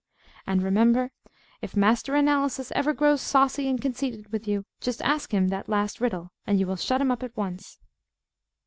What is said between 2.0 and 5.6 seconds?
Analysis ever grows saucy and conceited with you, just ask him